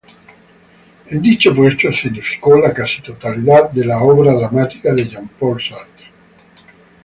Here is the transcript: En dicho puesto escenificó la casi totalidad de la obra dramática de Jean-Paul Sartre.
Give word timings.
En 1.11 1.21
dicho 1.21 1.53
puesto 1.53 1.87
escenificó 1.89 2.57
la 2.57 2.73
casi 2.73 3.03
totalidad 3.03 3.69
de 3.69 3.85
la 3.85 3.99
obra 3.99 4.33
dramática 4.33 4.91
de 4.95 5.07
Jean-Paul 5.07 5.61
Sartre. 5.61 6.07